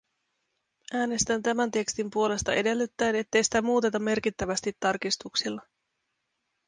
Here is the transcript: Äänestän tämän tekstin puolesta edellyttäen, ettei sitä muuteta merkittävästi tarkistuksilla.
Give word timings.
Äänestän 0.93 1.43
tämän 1.43 1.71
tekstin 1.71 2.09
puolesta 2.09 2.53
edellyttäen, 2.53 3.15
ettei 3.15 3.43
sitä 3.43 3.61
muuteta 3.61 3.99
merkittävästi 3.99 4.77
tarkistuksilla. 4.79 5.61